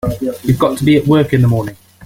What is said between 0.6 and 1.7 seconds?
to be at work in the